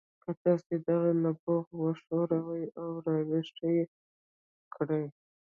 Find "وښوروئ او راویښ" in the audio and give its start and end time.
1.81-3.49